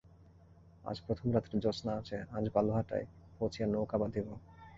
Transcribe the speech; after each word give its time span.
আজ 0.83 0.97
প্রথম 1.07 1.27
রাত্রে 1.31 1.55
জ্যোৎস্না 1.59 1.91
আছে, 1.95 2.17
আজ 2.31 2.45
বালুহাটায় 2.53 3.05
পৌঁছিয়া 3.37 3.67
নৌকা 3.67 3.97
বাঁধিব। 3.97 4.27